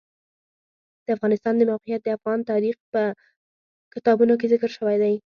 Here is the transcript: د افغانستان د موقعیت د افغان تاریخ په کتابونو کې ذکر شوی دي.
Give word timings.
د 1.05 1.07
افغانستان 1.15 1.53
د 1.57 1.61
موقعیت 1.71 2.01
د 2.03 2.09
افغان 2.17 2.39
تاریخ 2.51 2.75
په 2.93 3.01
کتابونو 3.93 4.33
کې 4.39 4.49
ذکر 4.53 4.69
شوی 4.77 4.95
دي. 5.03 5.15